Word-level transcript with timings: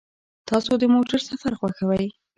تاسو 0.47 0.71
د 0.81 0.83
موټر 0.93 1.19
سفر 1.29 1.53
خوښوئ؟ 1.59 2.07